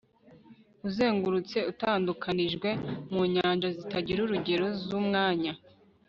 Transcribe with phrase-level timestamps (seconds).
[0.87, 2.69] uzengurutse, utandukanijwe,
[3.13, 5.53] mu nyanja zitagira urugero z'umwanya